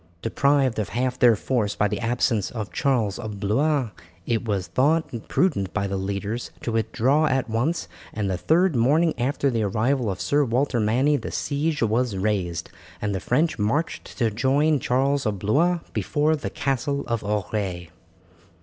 [0.23, 3.91] Deprived of half their force by the absence of Charles of Blois,
[4.25, 9.13] it was thought prudent by the leaders to withdraw at once, and the third morning
[9.19, 14.17] after the arrival of Sir Walter Manny the siege was raised, and the French marched
[14.17, 17.89] to join Charles of Blois before the Castle of Auray.